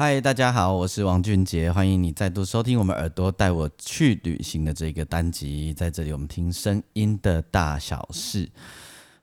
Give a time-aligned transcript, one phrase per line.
[0.00, 5.74] 嗨，大家好，我是王俊杰，欢迎你再度收听我们耳朵带我去旅行的这个单集。
[5.74, 8.48] 在这里，我们听声音的大小事。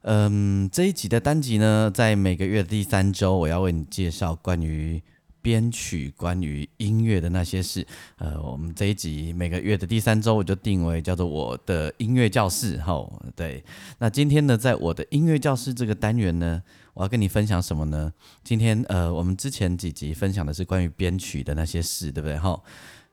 [0.04, 5.02] 嗯，这一集的单集呢，在每个月的第三周，我要为你介绍关于。
[5.48, 7.88] 编曲关于音乐的那些事，
[8.18, 12.78] 呃，我们这一集每个月的第三周，我就定为叫做我的音乐教室。
[12.82, 13.64] 吼，对，
[13.98, 16.62] 那今天呢，在我的音乐教室这个单元呢，
[16.94, 18.12] 我要跟你分享什么呢？
[18.44, 22.38] 今天，呃，我们之前几集分享的是关于编曲的那些事，对不对？
[22.38, 22.62] 吼，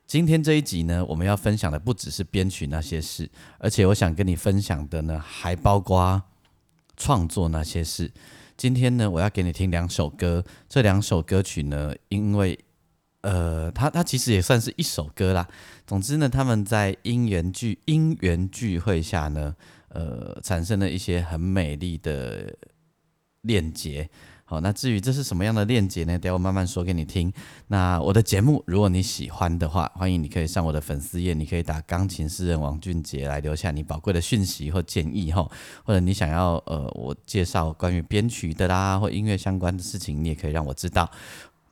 [0.05, 6.21] 今天这一集呢，我们要分享的不只是编曲那些事，而且我想跟你分享的呢，还包括
[6.97, 8.11] 创作那些事。
[8.57, 10.43] 今天呢，我要给你听两首歌。
[10.69, 12.57] 这两首歌曲呢，因为
[13.21, 15.47] 呃，它它其实也算是一首歌啦。
[15.85, 19.55] 总之呢，他们在因缘聚因缘聚会下呢，
[19.89, 22.55] 呃，产生了一些很美丽的
[23.41, 24.09] 链接。
[24.47, 26.19] 好，那至于这是什么样的链接呢？
[26.19, 27.33] 等我慢慢说给你听。
[27.65, 35.49] 那我的节目，如果你喜欢的话，欢迎你可以上我的粉丝页，你可以打钢琴诗人王俊杰来留下你宝贵的讯息或建议哈，
[35.83, 41.09] 或者你想要呃我介绍关于编曲的啦或音乐相关的事情，你也可以让我知道。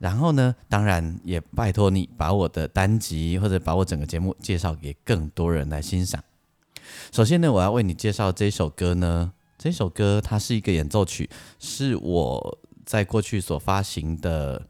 [0.00, 6.20] 然后呢，当然也拜托你把我的单集或者把我整个节目介绍给更多人来欣赏。
[7.12, 12.58] 首先呢，我要为你介绍这首歌呢，这首歌它是一个演奏曲，是我。
[12.84, 14.60] 在过去所发行的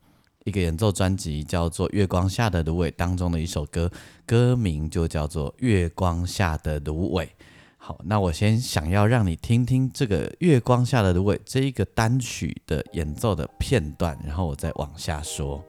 [0.45, 3.91] 一个演奏专辑叫做《月光下的芦苇》当中的一首歌，
[4.27, 7.25] 歌名就叫做《月光下的芦苇》。
[7.77, 15.63] 好，那我先想要让你听听这个《月光下的芦苇》这一个单曲的演奏的片段，然后我再往下说。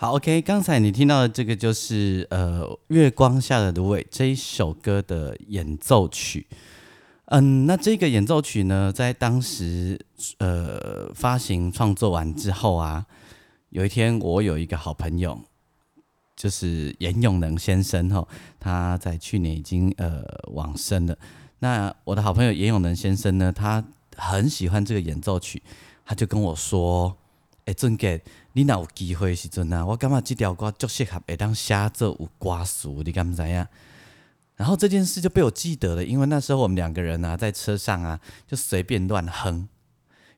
[0.00, 6.46] 好，OK，刚才你听到的这个就是呃《月光下的芦苇》这一首歌的演奏曲。
[7.24, 9.98] 嗯，那这个演奏曲呢，在当时
[10.38, 13.04] 呃发行创作完之后啊，
[13.70, 15.36] 有一天我有一个好朋友，
[16.36, 18.24] 就是严永能先生哈，
[18.60, 20.22] 他在去年已经呃
[20.52, 21.18] 往生了。
[21.58, 23.84] 那我的好朋友严永能先生呢，他
[24.14, 25.60] 很喜欢这个演奏曲，
[26.06, 27.16] 他就跟我说。
[27.68, 28.18] 哎，俊杰，
[28.54, 33.66] 你若有机会时阵啊，我感觉这条歌足适合会当写作有歌词，你敢知影？
[34.56, 39.68] 然后这件事就被我记得了，因为那时候我们两个人啊，在车上啊，就随便乱哼，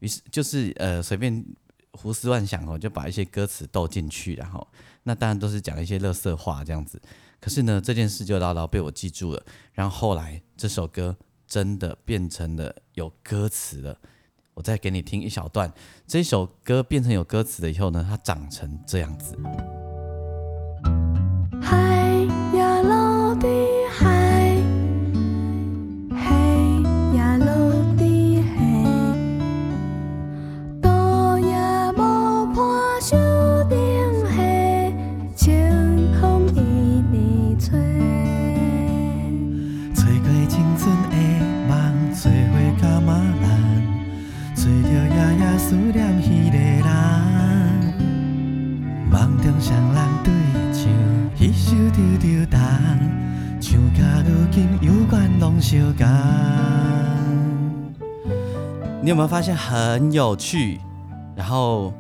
[0.01, 1.47] 于是就是呃随便
[1.93, 4.67] 胡思乱想哦，就把一些歌词斗进去，然后
[5.05, 7.01] 那当然都是讲一些乐色话这样子。
[7.41, 9.41] 可是呢，这件事就牢牢被我记住了。
[9.73, 13.97] 然后后来这首歌真的变成了有歌词了。
[14.55, 15.73] 我再给你听一小段，
[16.07, 19.37] 这首歌变成有歌词了以后呢，它长成这样子。
[59.21, 60.81] 没有发现很有趣？
[61.37, 61.93] 然后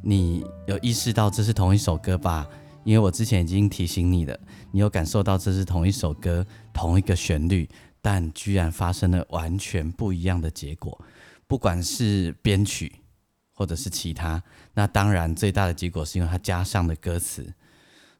[0.00, 2.48] 你有意识到这是同一首歌吧？
[2.84, 4.34] 因为我之前已经提醒你了，
[4.70, 7.68] 你有感受到这是同一首歌、同一个旋律，
[8.00, 10.98] 但居然发生了完全不一样的结果。
[11.46, 12.90] 不管是编曲
[13.52, 14.42] 或者是其他，
[14.72, 17.52] 那当然最大的结果是因为它加上的歌词。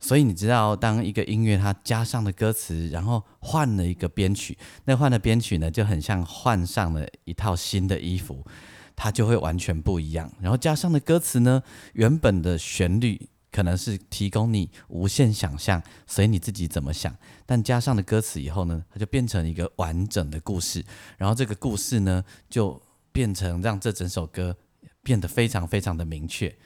[0.00, 8.46] 所以你知道，当一个音乐它加上了歌词，然后换了一个编曲，那换的编曲呢，就很像换上了一套新的衣服，
[8.94, 10.32] 它就会完全不一样。
[10.40, 11.62] 然后加上的歌词呢，
[11.94, 17.12] 原本的旋律可能是提供你无限想象，随你自己怎么想。
[17.44, 20.84] 但加上了歌词以后呢，它就变成一个完整的故事。
[21.16, 22.80] 然后这个故事呢，就
[23.10, 24.56] 变成让这整首歌
[25.02, 26.56] 变得非常非常的明确。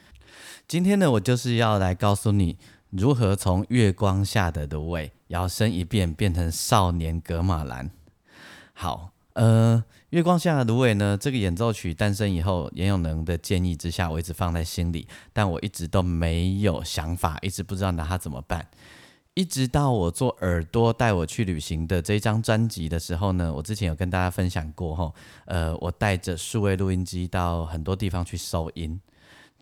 [0.69, 2.58] 今天呢，我就是要来告诉你。
[2.93, 7.91] 如何从月光下的芦苇摇身一变变成少年格马兰？
[8.75, 11.17] 好，呃，月光下的芦苇呢？
[11.19, 18.69] 这个演奏曲诞生以后，严永能的建议之下，我一直放在心里，但我一直都没有想法，一直不知道拿它怎么办。
[19.33, 25.11] 一直到我做耳朵带我去旅行的这张专辑的时候呢，我之前有跟大家分享过哈，
[25.47, 29.00] 呃，我带着数位录音机到很多地方去收音。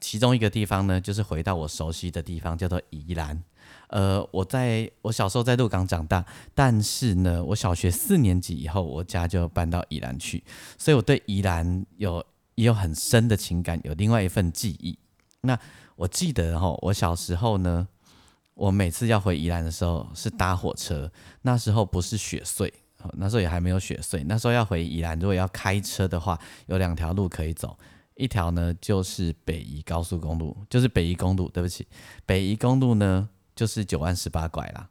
[0.01, 3.43] 其中一个地方呢，就是回到我熟悉的地方，叫做宜兰。
[3.89, 6.25] 呃，我在我小时候在鹿港长大，
[6.55, 10.43] 但是呢，我小学四年级以后，我家就搬到宜兰去，
[10.79, 12.25] 所以我对宜兰有
[12.55, 14.99] 也有很深的情感，有另外一份记忆。
[15.43, 15.59] 那
[15.97, 17.87] 我记得哈，我小时候呢，
[18.55, 21.11] 我每次要回宜兰的时候是搭火车，
[21.43, 22.73] 那时候不是雪隧，
[23.15, 27.77] 那时候也还没有雪隧，那时候要回宜兰，如果要开车的话，有两条路可以走。
[28.21, 31.49] 一条呢就是北宜高速公路，就是北宜公路。
[31.49, 31.87] 对不起，
[32.27, 34.89] 北宜公路呢就是九弯十八拐啦。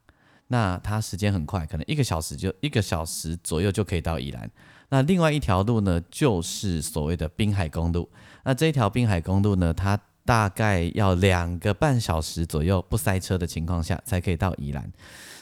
[0.47, 4.49] 那它时间很快，可能一个小时就一个小时左右就可以到宜兰。
[4.89, 8.09] 那另外一条路呢，就是所谓的滨海公路。
[8.43, 14.91] 那这一条滨海公路呢，它大概要两个半小时左右不塞车的情况下才可以到宜兰。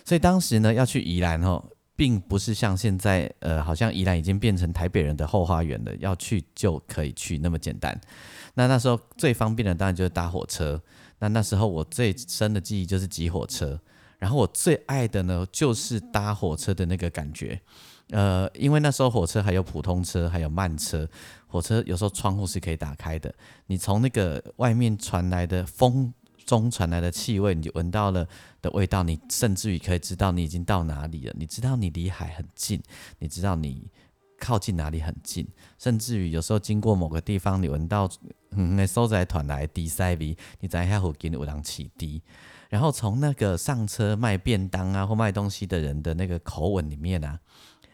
[0.04, 1.64] 所以当时呢要去宜兰哦。
[1.98, 8.00] 并不是像现在，呃，好像宜兰已经变成台北人的后花园了，要去就可以去那么简单。
[8.54, 10.82] 那那时候最方便的当然就是搭火车。
[11.20, 13.80] 那那时候我最深的记忆就是挤火车，
[14.20, 17.60] 然后我最爱的呢就是搭火车的那个感觉。
[18.12, 21.10] 呃，因为那时候火车还有普通车，还有慢车。
[21.48, 23.34] 火车有时候窗户是可以打开的，
[23.66, 26.14] 你从那个外面传来的风。
[26.48, 28.26] 中传来的气味，你闻到了
[28.62, 31.34] 的味道，你甚至于可以知道你已经到哪里了。
[31.38, 32.82] 你知道你离海很近，
[33.20, 33.92] 你知道你
[34.40, 35.46] 靠近哪里很近，
[35.78, 38.10] 甚至于有时候经过某个地方，你闻到
[38.52, 42.24] 嗯那收在团来滴塞鼻，你在下附近有人起滴。
[42.70, 47.38] 然后从那个上车卖便当啊或卖东西的人的那个口吻里面啊，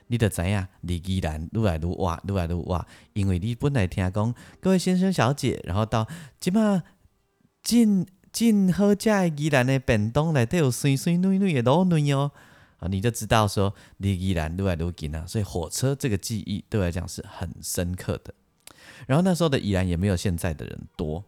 [0.08, 0.68] 你的怎样？
[0.82, 6.08] 你依然愈来愈哇，愈来愈哇，因为你本来听讲各位先生小姐，然后到
[6.40, 6.84] 起码
[7.64, 8.06] 进。
[8.34, 12.32] 进好食的宜兰的便当内底有酸酸嫩嫩的卤嫩哦，
[12.80, 18.34] 啊，你就知道说离宜兰愈来愈近啊，所以火车这个记忆对我来讲是很深刻的。
[19.08, 21.24] 然后那时候的宜兰也没有现在的人多，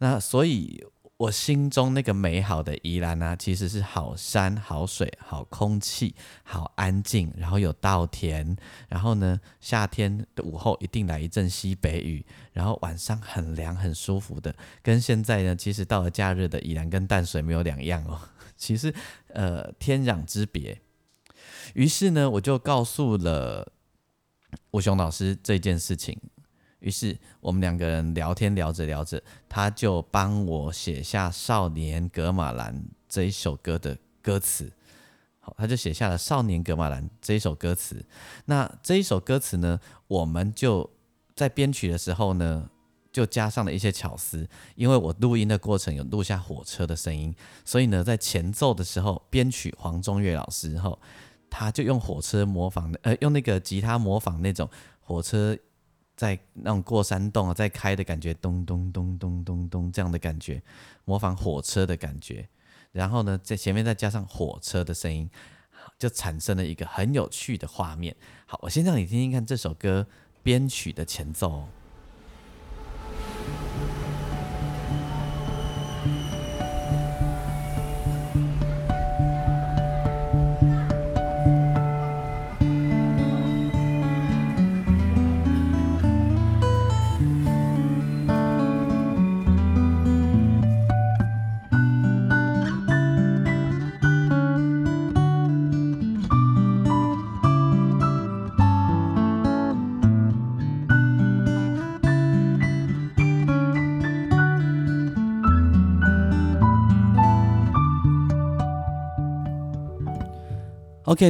[0.00, 0.84] 那所以。
[1.22, 8.56] 我心中那个美好的宜兰啊，其实是好山好水好空气好安静，然后有稻田，
[8.88, 14.52] 然后呢夏天的午后一定来一阵西北雨，然后晚上很凉很舒服的，
[14.82, 18.18] 跟现在呢其实到了假日的宜兰跟淡水没有两样哦，
[18.58, 18.92] 其实
[19.28, 20.80] 呃天壤之别。
[21.74, 23.72] 于是呢我就告诉了
[24.72, 26.18] 吴雄老师这件事情。
[26.82, 32.74] 于是我们两个人聊天聊着聊着，他就帮我写下《少年格马兰》
[33.08, 34.70] 这一首歌的歌词。
[35.38, 38.04] 好，他就写下了《少年格马兰》这一首歌词。
[38.46, 39.78] 那这一首歌词呢，
[40.08, 40.90] 我们就
[41.36, 42.68] 在编曲的时候呢，
[43.12, 44.48] 就加上了一些巧思。
[44.74, 47.32] 因为我录音的过程有录下火车的声音，
[47.64, 50.98] 所以呢，在前奏的时候，编曲黄中岳老师后，
[51.48, 54.68] 他就用火车模仿，呃，用那个吉他模仿那种
[55.00, 55.56] 火车。
[56.16, 60.62] 在那种过山洞啊，在开的感觉，咚咚咚咚咚咚这样的感觉，
[61.04, 62.48] 模仿火车的感觉。
[62.92, 65.28] 然后呢，在前面再加上火车的声音，
[65.98, 68.14] 就产生了一个很有趣的画面。
[68.46, 70.06] 好，我先让你听听看这首歌
[70.42, 71.66] 编曲的前奏。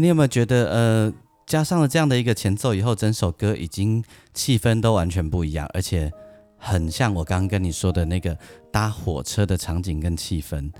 [0.00, 1.12] 你有没有觉得，呃，
[1.46, 6.10] 加上了这样的一个前奏以后，整首歌已经气氛都完全不一样，而且
[6.56, 8.36] 很像我刚刚跟你说的那个
[8.70, 10.70] 搭火车的场景跟气氛。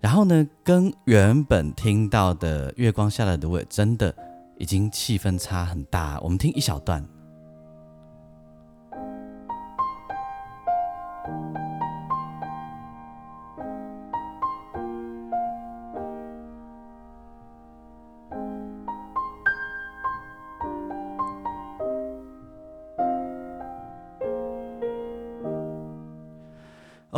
[0.00, 4.14] 然后呢，跟原本听到的《月光下的芦苇》真的
[4.58, 6.18] 已经气氛差很大。
[6.22, 7.06] 我们听一小段。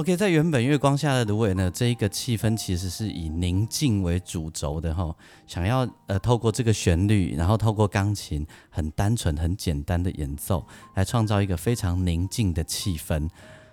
[0.03, 5.15] OK，在原本月光下的芦苇呢，这一个气氛其实是以宁静为主轴的哈，
[5.47, 13.31] 想要呃透过这个旋律，然后透过钢琴很单纯、很简单的演奏，来创造一个非常宁静的气氛，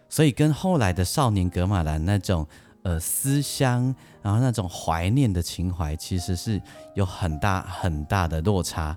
[0.07, 2.45] 所以跟后来的少年格马兰那种
[2.83, 6.61] 呃思乡，然后那种怀念的情怀，其实是
[6.93, 8.95] 有很大很大的落差。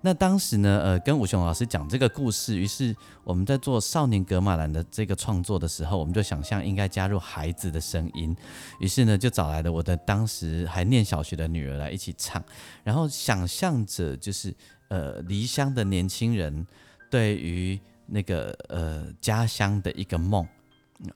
[0.00, 8.34] 那当时呢，呃，跟武雄老师讲这个故事，于是我们在做《少年格马兰》的这个创作的时候，我们就想象应该加入孩子的声音，
[8.78, 12.40] 于是呢，就找来了我的当时还念小学的女儿来一起唱，
[12.84, 14.54] 然后想象着就是
[14.86, 16.64] 呃离乡的年轻人
[17.10, 20.46] 对于那个呃家乡的一个梦，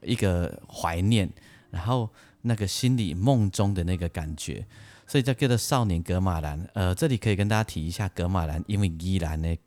[0.02, 1.30] 一个怀念，
[1.70, 2.10] 然后
[2.40, 4.66] 那个心里梦中的那个感觉。
[5.12, 9.58] 所以叫叫做少年格马兰，呃，这里可以跟大家提一下格马兰，因为伊兰呢，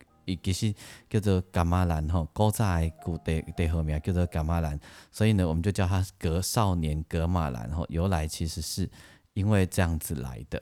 [0.42, 0.74] 其实
[1.08, 4.80] 叫做格马兰吼，古在古地地后面叫做格马兰，
[5.12, 8.90] 所以呢，我们就叫它格少年格马兰吼，由来其实是
[9.34, 10.60] 因为这样子来的。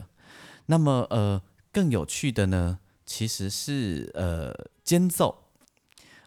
[0.66, 5.46] 那么，呃，更有趣的呢，其实是呃间奏，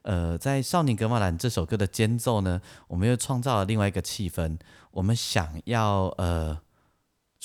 [0.01, 4.59] 呃，在少年格马兰这首歌的间奏呢，我们又创造了另外一个气氛，
[4.93, 6.59] 我们想要呃。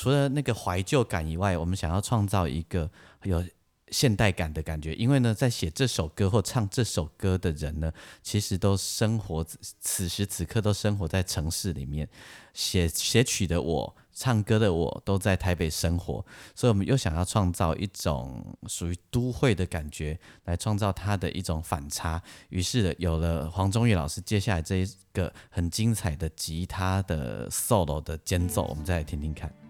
[0.02, 2.90] 除了那个怀旧感以外，我们想要创造一个
[3.22, 3.46] 有
[3.90, 4.96] 现代感的感觉。
[4.96, 7.94] 因为呢，在写这首歌或唱这首歌的人呢，
[8.24, 9.46] 其实都生活
[9.80, 12.10] 此时此刻都生活在城市里面。
[12.52, 22.20] 写写曲的我，唱歌的我，都在台北生活，所以我们又想要创造一种属于都会的感觉，来创造它的一种反差。
[22.50, 29.61] 于是有了黄宗岳老师接下来这一个很精彩的吉他的 solo 的间奏，我们再来听听看。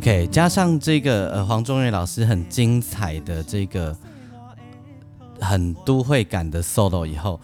[0.00, 3.94] OK，加上这个呃黄宗岳老师很精彩的这个
[5.38, 7.38] 很都会感的 solo 以后，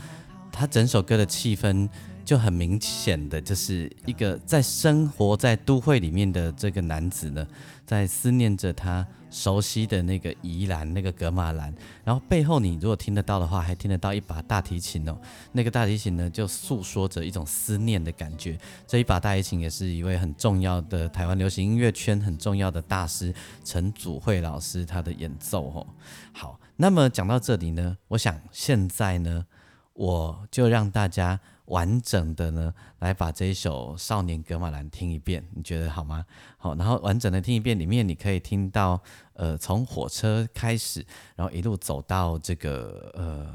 [0.50, 1.86] 他整首歌的气氛。
[2.26, 7.46] 就很明显的，就是一个在生活在都会里面的这个男子呢，
[7.86, 15.16] 在思念着他熟悉的那个宜兰那个格马兰，然后背后你如果听得到的话，还听得到一把大提琴哦，
[15.52, 18.58] 那个大提琴呢就诉说着一种思念的感觉。
[18.88, 25.86] 这一把大提琴也是一位很重要的台湾流行音乐圈很重要的大师陈祖慧老师他的演奏哦。
[26.32, 29.46] 好，那么讲到这里呢，我想现在呢，
[29.92, 31.38] 我就让大家。
[31.66, 36.24] 完整的呢，来把这一首《少年格马兰》听一遍，你觉得好吗？
[36.56, 39.00] 好，然后完整的听一遍，里面你可以听到，
[39.34, 41.04] 呃，从火车开始，
[41.36, 43.54] 然后一路走到这个呃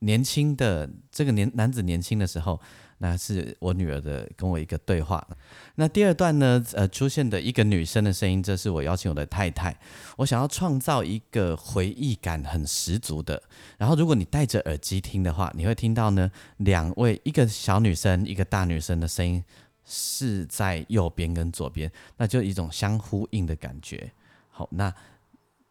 [0.00, 2.60] 年轻的这个年男子年轻的时候。
[2.98, 5.26] 那是我女儿的跟我一个对话。
[5.76, 6.64] 那第二段呢？
[6.74, 9.76] 呃，出现的一个女生的声音，这是我邀请我的太太。
[10.16, 13.42] 我想要创造一个回忆感很十足的。
[13.76, 19.42] 然后，如果你戴着耳机听的话，你会听到呢两位，一个小女生，一个大女生的声音
[19.84, 24.12] 是在右边跟左边，那就一种相呼应的感觉。
[24.50, 24.92] 好，那。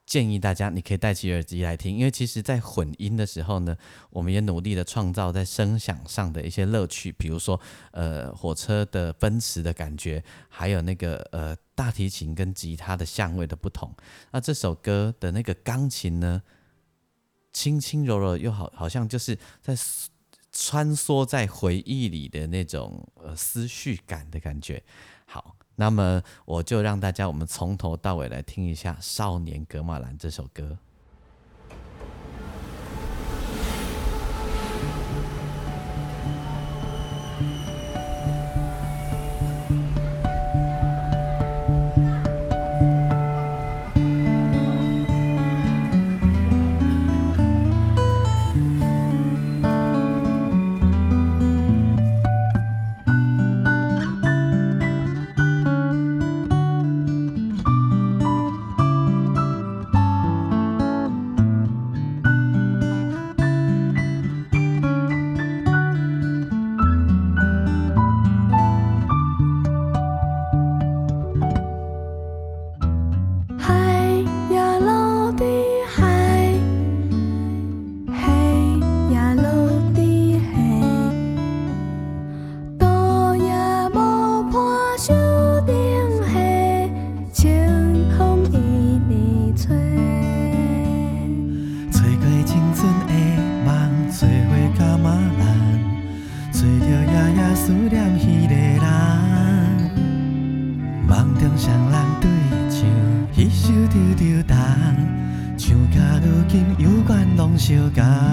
[0.08, 3.76] 建议大家，你可以戴起耳机来听，因为其实，在混音的时候呢，
[4.10, 7.60] 我们也努力的创造在声响上的一些乐趣，比如说，
[7.92, 13.94] 呃，火车的奔驰的感觉，还有那个呃大提琴跟吉他的相位的不同。
[14.32, 16.42] 那这首歌的那个钢琴呢，
[17.52, 19.76] 轻轻柔柔又好，好像就是在
[20.54, 24.82] 穿梭在回忆里的那种呃思绪感的感觉。
[25.80, 30.76] 那么我就让大家，我们从头到尾来听一下《少年格马兰》这首歌。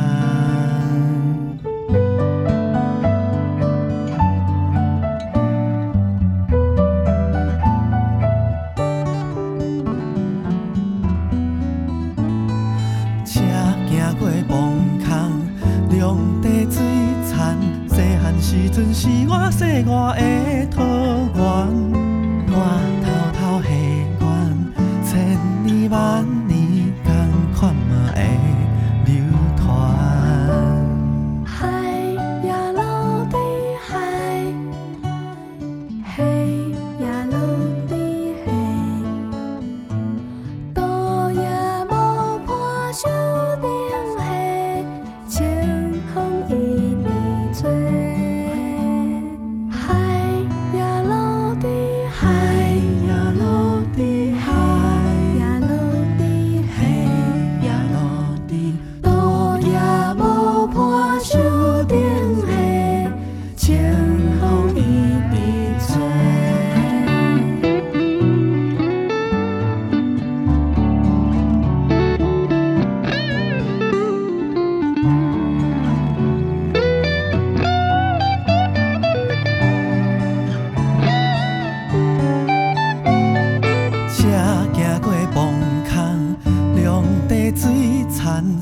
[0.05, 0.34] time.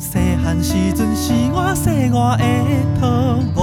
[0.01, 2.43] 细汉时阵是我世外的
[3.01, 3.63] 桃源，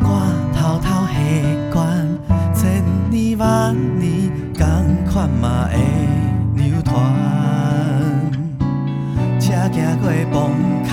[0.00, 0.04] 我
[0.52, 1.16] 偷偷习
[1.72, 1.80] 惯，
[2.54, 4.68] 千年万年，同
[5.10, 5.78] 款嘛会
[6.56, 6.92] 流传。
[9.40, 10.52] 车行过崩
[10.84, 10.92] 坑，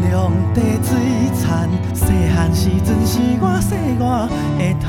[0.00, 0.96] 两地水
[1.36, 4.88] 田，细汉时阵是我世外的桃。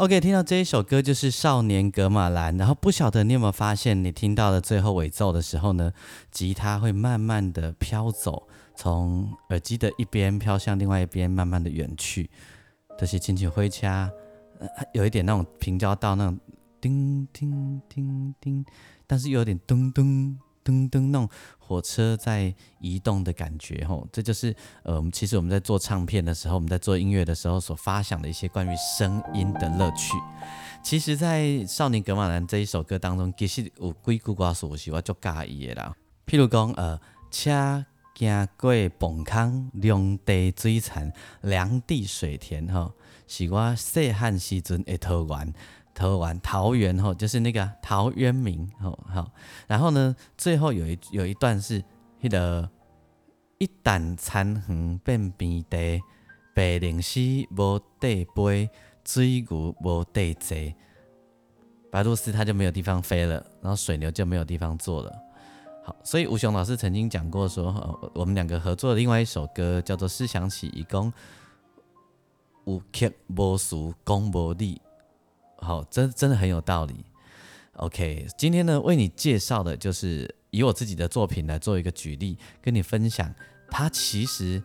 [0.00, 5.92] OK，听到这一首歌就是《少年格马兰》，然后不晓得你有没有发现，你听到了最后尾奏的时候呢，
[6.30, 12.30] 吉他会慢慢的飘走，从耳机的一边飘向另外一边，慢慢的远去。
[12.96, 14.10] 这些轻轻挥掐，
[14.58, 16.40] 呃有一点那种平交道那种
[16.80, 18.64] 叮叮叮叮，
[19.06, 20.34] 但是又有点咚咚。
[20.64, 30.14] 噔噔，那种火车在移动的感觉，吼，这就是呃，我们其实我们在做唱片的时候，我们在做音乐的时候所发想的一些关于声音的乐趣。
[30.82, 35.94] 其实，在《少年格马兰》这一首歌当中，其实有几句歌词我是我足介意的啦。
[36.26, 36.98] 譬如讲，呃，
[37.30, 42.92] 车行过崩坑，凉地水残，凉地水田，吼，
[43.26, 45.54] 是我细汉时阵的桃源。
[46.00, 49.30] 桃园，桃园吼，就是那个陶渊明吼好，
[49.66, 51.84] 然后呢，最后有一有一段是
[52.20, 52.66] 那个
[53.58, 56.00] 一旦残垣变边地，
[56.54, 58.70] 白灵溪无地飞，
[59.04, 60.56] 水牛无地坐，
[61.90, 65.14] 白鹭鸶它就没有地方飞了，然后水牛就没有地方坐了。
[65.84, 71.12] 好，所以吴雄老师曾经讲过说，我们两个合作的另外一首歌叫做《思想起义工》，
[72.64, 74.80] 有曲无词，讲无理。
[75.60, 77.04] 好，真真的很有道理。
[77.74, 83.32] OK，今天呢，为你介绍的就是以我自己的作品来做一个举例，跟你分享，
[83.70, 84.62] 它其实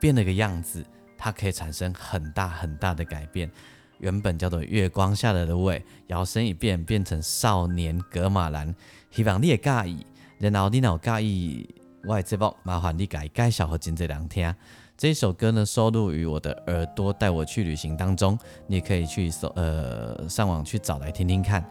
[0.00, 0.84] 变了个样子，
[1.16, 3.50] 它可以产生很大很大的改变。
[3.98, 8.74] 原本叫做月光下的芦苇，摇身一变变成少年格马兰，
[9.10, 10.06] 希望你也介意。
[10.38, 11.68] 然后你若介意
[12.04, 14.54] 我的节目，麻烦你改介绍和真这两听。
[15.00, 21.64] 这首歌呢，收录于我的《耳朵带我去旅行》当中，你也可以去搜呃上网去找来听听看。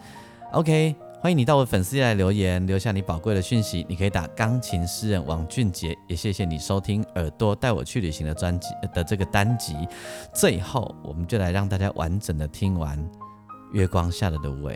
[0.52, 3.86] OK，欢迎你到我粉丝页来留言，留下你宝贵的讯息。
[3.88, 9.76] 你可以打钢琴诗人王俊杰，也谢谢你收听《耳朵带我去旅行》的专辑的这个单集。
[10.34, 12.98] 最后，我们就来让大家完整的听完
[13.74, 14.76] 《月光下的芦苇》。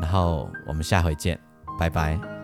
[0.00, 1.38] 然后我们下回见，
[1.78, 2.35] 拜拜。